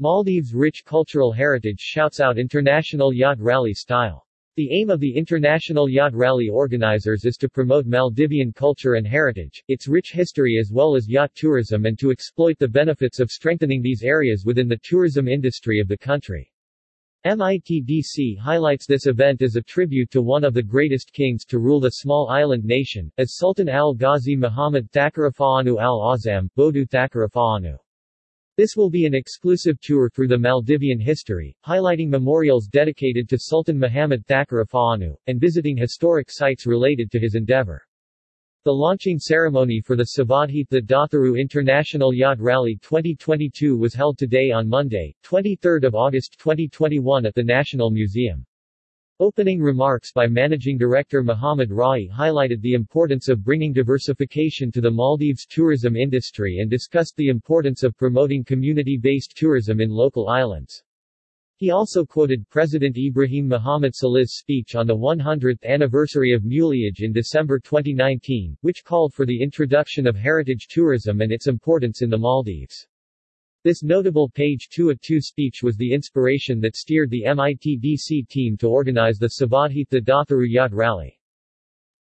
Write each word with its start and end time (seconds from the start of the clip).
Maldives' 0.00 0.52
rich 0.52 0.84
cultural 0.84 1.30
heritage 1.30 1.78
shouts 1.78 2.18
out 2.18 2.36
international 2.36 3.12
yacht 3.12 3.38
rally 3.38 3.72
style. 3.72 4.26
The 4.56 4.72
aim 4.72 4.90
of 4.90 4.98
the 4.98 5.14
International 5.14 5.88
Yacht 5.88 6.14
Rally 6.14 6.48
organizers 6.48 7.24
is 7.24 7.36
to 7.36 7.48
promote 7.48 7.86
Maldivian 7.86 8.52
culture 8.52 8.94
and 8.94 9.06
heritage, 9.06 9.62
its 9.68 9.86
rich 9.86 10.10
history 10.12 10.58
as 10.60 10.72
well 10.72 10.96
as 10.96 11.08
yacht 11.08 11.30
tourism 11.36 11.86
and 11.86 11.96
to 12.00 12.10
exploit 12.10 12.58
the 12.58 12.66
benefits 12.66 13.20
of 13.20 13.30
strengthening 13.30 13.82
these 13.82 14.02
areas 14.02 14.44
within 14.44 14.66
the 14.66 14.80
tourism 14.82 15.28
industry 15.28 15.78
of 15.78 15.86
the 15.86 15.98
country. 15.98 16.52
MITDC 17.24 18.36
highlights 18.36 18.86
this 18.86 19.06
event 19.06 19.42
as 19.42 19.54
a 19.54 19.62
tribute 19.62 20.10
to 20.10 20.22
one 20.22 20.42
of 20.42 20.54
the 20.54 20.62
greatest 20.62 21.12
kings 21.12 21.44
to 21.44 21.60
rule 21.60 21.78
the 21.78 21.90
small 21.90 22.28
island 22.30 22.64
nation, 22.64 23.12
as 23.18 23.36
Sultan 23.36 23.68
al-Ghazi 23.68 24.34
Muhammad 24.34 24.90
Thakurafa'anu 24.90 25.80
al-Azam, 25.80 26.48
Bodu 26.58 26.84
Thakurafa'anu. 26.88 27.78
This 28.56 28.76
will 28.76 28.88
be 28.88 29.04
an 29.04 29.14
exclusive 29.14 29.80
tour 29.80 30.08
through 30.08 30.28
the 30.28 30.38
Maldivian 30.38 31.00
history, 31.00 31.56
highlighting 31.66 32.08
memorials 32.08 32.68
dedicated 32.68 33.28
to 33.28 33.38
Sultan 33.38 33.76
Muhammad 33.76 34.24
Thakurafa'anu, 34.28 35.16
and 35.26 35.40
visiting 35.40 35.76
historic 35.76 36.28
sites 36.30 36.64
related 36.64 37.10
to 37.10 37.18
his 37.18 37.34
endeavor. 37.34 37.82
The 38.64 38.72
launching 38.72 39.18
ceremony 39.18 39.80
for 39.80 39.96
the 39.96 40.06
Sabadhitha 40.16 40.82
Datharu 40.82 41.36
International 41.36 42.14
Yacht 42.14 42.38
Rally 42.38 42.78
2022 42.80 43.76
was 43.76 43.92
held 43.92 44.18
today 44.18 44.52
on 44.52 44.68
Monday, 44.68 45.16
23 45.24 45.80
August 45.92 46.36
2021 46.38 47.26
at 47.26 47.34
the 47.34 47.42
National 47.42 47.90
Museum. 47.90 48.46
Opening 49.20 49.60
remarks 49.60 50.10
by 50.10 50.26
Managing 50.26 50.76
Director 50.76 51.22
Muhammad 51.22 51.70
Rai 51.70 52.08
highlighted 52.08 52.60
the 52.60 52.74
importance 52.74 53.28
of 53.28 53.44
bringing 53.44 53.72
diversification 53.72 54.72
to 54.72 54.80
the 54.80 54.90
Maldives 54.90 55.46
tourism 55.46 55.94
industry 55.94 56.58
and 56.58 56.68
discussed 56.68 57.14
the 57.16 57.28
importance 57.28 57.84
of 57.84 57.96
promoting 57.96 58.42
community-based 58.42 59.36
tourism 59.36 59.80
in 59.80 59.88
local 59.88 60.28
islands. 60.28 60.82
He 61.54 61.70
also 61.70 62.04
quoted 62.04 62.50
President 62.50 62.98
Ibrahim 62.98 63.46
Muhammad 63.46 63.94
Solih's 63.94 64.34
speech 64.34 64.74
on 64.74 64.88
the 64.88 64.96
100th 64.96 65.62
anniversary 65.62 66.32
of 66.32 66.42
Muliaage 66.42 67.02
in 67.02 67.12
December 67.12 67.60
2019, 67.60 68.56
which 68.62 68.82
called 68.82 69.14
for 69.14 69.24
the 69.24 69.40
introduction 69.40 70.08
of 70.08 70.16
heritage 70.16 70.66
tourism 70.68 71.20
and 71.20 71.30
its 71.30 71.46
importance 71.46 72.02
in 72.02 72.10
the 72.10 72.18
Maldives. 72.18 72.88
This 73.64 73.82
notable 73.82 74.28
page 74.28 74.68
2 74.68 74.94
speech 75.22 75.62
was 75.62 75.76
the 75.76 75.94
inspiration 75.94 76.60
that 76.60 76.76
steered 76.76 77.08
the 77.08 77.24
MITDC 77.26 78.28
team 78.28 78.58
to 78.58 78.68
organize 78.68 79.16
the 79.16 79.30
Sabadhitha 79.40 80.02
Datharu 80.02 80.46
Yacht 80.46 80.74
Rally. 80.74 81.18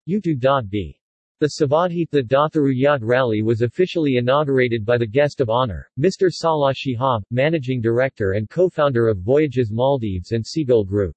U2.B 0.09 0.97
the 1.41 1.53
Sabadhitha 1.59 2.23
Datharu 2.23 2.71
Yacht 2.71 3.01
Rally 3.03 3.41
was 3.41 3.61
officially 3.61 4.17
inaugurated 4.17 4.85
by 4.85 4.97
the 4.97 5.07
guest 5.07 5.41
of 5.41 5.49
honor, 5.49 5.89
Mr. 5.99 6.31
Salah 6.31 6.71
Shihab, 6.71 7.23
managing 7.31 7.81
director 7.81 8.33
and 8.33 8.47
co-founder 8.47 9.07
of 9.07 9.19
Voyages 9.19 9.71
Maldives 9.71 10.33
and 10.33 10.45
Seagull 10.45 10.83
Group. 10.83 11.15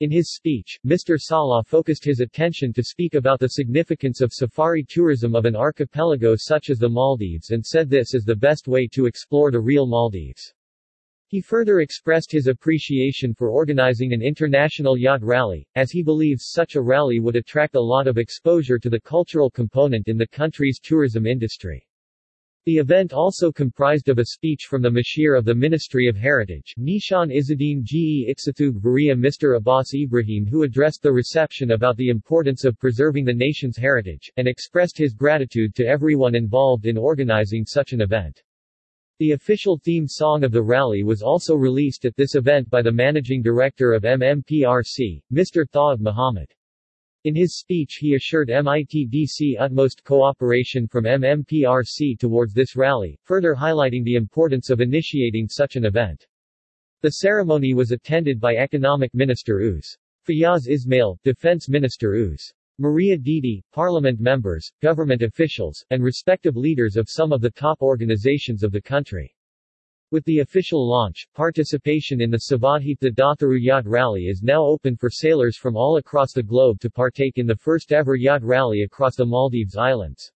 In 0.00 0.10
his 0.10 0.34
speech, 0.34 0.78
Mr. 0.86 1.20
Salah 1.20 1.62
focused 1.62 2.06
his 2.06 2.20
attention 2.20 2.72
to 2.72 2.82
speak 2.82 3.14
about 3.14 3.38
the 3.38 3.48
significance 3.48 4.22
of 4.22 4.32
safari 4.32 4.82
tourism 4.82 5.34
of 5.34 5.44
an 5.44 5.54
archipelago 5.54 6.34
such 6.36 6.70
as 6.70 6.78
the 6.78 6.88
Maldives 6.88 7.50
and 7.50 7.62
said 7.62 7.90
this 7.90 8.14
is 8.14 8.24
the 8.24 8.34
best 8.34 8.66
way 8.66 8.88
to 8.92 9.04
explore 9.04 9.50
the 9.50 9.60
real 9.60 9.86
Maldives. 9.86 10.54
He 11.26 11.42
further 11.42 11.80
expressed 11.80 12.32
his 12.32 12.46
appreciation 12.46 13.34
for 13.34 13.50
organizing 13.50 14.14
an 14.14 14.22
international 14.22 14.96
yacht 14.96 15.22
rally, 15.22 15.68
as 15.74 15.90
he 15.90 16.02
believes 16.02 16.46
such 16.46 16.76
a 16.76 16.80
rally 16.80 17.20
would 17.20 17.36
attract 17.36 17.74
a 17.74 17.80
lot 17.80 18.06
of 18.06 18.16
exposure 18.16 18.78
to 18.78 18.88
the 18.88 19.00
cultural 19.02 19.50
component 19.50 20.08
in 20.08 20.16
the 20.16 20.26
country's 20.28 20.80
tourism 20.82 21.26
industry. 21.26 21.86
The 22.66 22.76
event 22.76 23.14
also 23.14 23.50
comprised 23.50 24.10
of 24.10 24.18
a 24.18 24.24
speech 24.26 24.66
from 24.68 24.82
the 24.82 24.90
Mashir 24.90 25.34
of 25.34 25.46
the 25.46 25.54
Ministry 25.54 26.08
of 26.08 26.16
Heritage, 26.16 26.74
Nishan 26.78 27.34
Izzuddin 27.34 27.82
Ge 27.82 28.28
Itsatug 28.28 28.82
Baria 28.82 29.14
Mr. 29.14 29.56
Abbas 29.56 29.94
Ibrahim 29.94 30.44
who 30.44 30.64
addressed 30.64 31.02
the 31.02 31.10
reception 31.10 31.70
about 31.70 31.96
the 31.96 32.10
importance 32.10 32.66
of 32.66 32.78
preserving 32.78 33.24
the 33.24 33.32
nation's 33.32 33.78
heritage, 33.78 34.30
and 34.36 34.46
expressed 34.46 34.98
his 34.98 35.14
gratitude 35.14 35.74
to 35.74 35.86
everyone 35.86 36.34
involved 36.34 36.84
in 36.84 36.98
organizing 36.98 37.64
such 37.64 37.94
an 37.94 38.02
event. 38.02 38.42
The 39.20 39.32
official 39.32 39.78
theme 39.78 40.06
song 40.06 40.44
of 40.44 40.52
the 40.52 40.62
rally 40.62 41.02
was 41.02 41.22
also 41.22 41.54
released 41.54 42.04
at 42.04 42.14
this 42.14 42.34
event 42.34 42.68
by 42.68 42.82
the 42.82 42.92
managing 42.92 43.40
director 43.40 43.94
of 43.94 44.02
MMPRC, 44.02 45.22
Mr. 45.32 45.64
Thoyyib 45.64 46.00
Muhammad. 46.00 46.52
In 47.24 47.36
his 47.36 47.58
speech 47.58 47.98
he 48.00 48.14
assured 48.14 48.48
MITDC 48.48 49.56
utmost 49.60 50.02
cooperation 50.04 50.88
from 50.88 51.04
MMPRC 51.04 52.18
towards 52.18 52.54
this 52.54 52.76
rally, 52.76 53.18
further 53.24 53.54
highlighting 53.54 54.04
the 54.04 54.14
importance 54.14 54.70
of 54.70 54.80
initiating 54.80 55.46
such 55.46 55.76
an 55.76 55.84
event. 55.84 56.26
The 57.02 57.10
ceremony 57.10 57.74
was 57.74 57.90
attended 57.90 58.40
by 58.40 58.56
Economic 58.56 59.12
Minister 59.12 59.60
Uz. 59.60 59.98
Fayaz 60.26 60.66
Ismail, 60.66 61.18
Defense 61.22 61.68
Minister 61.68 62.14
Uz. 62.14 62.54
Maria 62.78 63.18
Didi, 63.18 63.62
parliament 63.70 64.18
members, 64.18 64.72
government 64.80 65.20
officials, 65.20 65.84
and 65.90 66.02
respective 66.02 66.56
leaders 66.56 66.96
of 66.96 67.10
some 67.10 67.34
of 67.34 67.42
the 67.42 67.50
top 67.50 67.82
organizations 67.82 68.62
of 68.62 68.72
the 68.72 68.80
country. 68.80 69.36
With 70.12 70.24
the 70.24 70.40
official 70.40 70.84
launch, 70.84 71.28
participation 71.34 72.20
in 72.20 72.32
the 72.32 72.40
Sabadhitha 72.50 73.14
Datharu 73.14 73.62
Yacht 73.62 73.86
Rally 73.86 74.24
is 74.24 74.42
now 74.42 74.64
open 74.64 74.96
for 74.96 75.08
sailors 75.08 75.56
from 75.56 75.76
all 75.76 75.98
across 75.98 76.32
the 76.32 76.42
globe 76.42 76.80
to 76.80 76.90
partake 76.90 77.38
in 77.38 77.46
the 77.46 77.54
first 77.54 77.92
ever 77.92 78.16
yacht 78.16 78.42
rally 78.42 78.82
across 78.82 79.14
the 79.14 79.24
Maldives 79.24 79.76
Islands. 79.76 80.32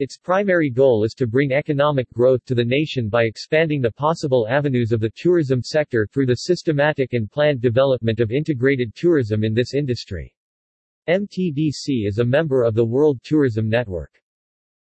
Its 0.00 0.16
primary 0.16 0.70
goal 0.70 1.02
is 1.02 1.12
to 1.12 1.26
bring 1.26 1.50
economic 1.50 2.08
growth 2.12 2.44
to 2.44 2.54
the 2.54 2.64
nation 2.64 3.08
by 3.08 3.24
expanding 3.24 3.80
the 3.80 3.90
possible 3.90 4.46
avenues 4.48 4.92
of 4.92 5.00
the 5.00 5.10
tourism 5.16 5.60
sector 5.60 6.06
through 6.06 6.26
the 6.26 6.36
systematic 6.36 7.14
and 7.14 7.28
planned 7.32 7.60
development 7.60 8.20
of 8.20 8.30
integrated 8.30 8.94
tourism 8.94 9.42
in 9.42 9.52
this 9.52 9.74
industry. 9.74 10.32
MTDC 11.08 12.06
is 12.06 12.20
a 12.20 12.24
member 12.24 12.62
of 12.62 12.76
the 12.76 12.84
World 12.84 13.18
Tourism 13.24 13.68
Network. 13.68 14.22